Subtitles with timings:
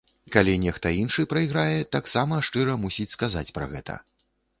[0.35, 3.99] Калі нехта іншы прайграе, таксама шчыра мусіць сказаць пра гэта.